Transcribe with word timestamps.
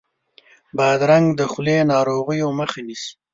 بادرنګ 0.77 1.27
د 1.39 1.41
خولې 1.51 1.77
ناروغیو 1.91 2.47
مخه 2.59 2.79
نیسي. 2.87 3.11